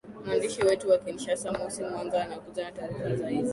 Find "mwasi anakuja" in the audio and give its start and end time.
1.83-2.63